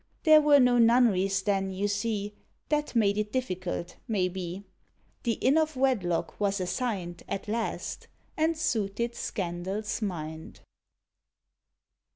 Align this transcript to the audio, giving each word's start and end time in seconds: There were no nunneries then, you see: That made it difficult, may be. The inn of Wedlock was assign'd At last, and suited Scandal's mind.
There 0.23 0.41
were 0.41 0.59
no 0.59 0.79
nunneries 0.79 1.43
then, 1.43 1.69
you 1.69 1.87
see: 1.87 2.33
That 2.69 2.95
made 2.95 3.19
it 3.19 3.31
difficult, 3.31 3.97
may 4.07 4.29
be. 4.29 4.63
The 5.21 5.33
inn 5.33 5.59
of 5.59 5.75
Wedlock 5.75 6.39
was 6.39 6.59
assign'd 6.59 7.21
At 7.29 7.47
last, 7.47 8.07
and 8.35 8.57
suited 8.57 9.13
Scandal's 9.13 10.01
mind. 10.01 10.61